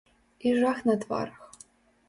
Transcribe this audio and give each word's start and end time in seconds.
І 0.47 0.53
жах 0.61 0.81
на 0.89 0.97
тварах. 1.05 1.47